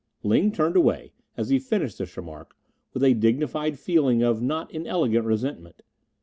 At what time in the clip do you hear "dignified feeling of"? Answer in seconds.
3.13-4.41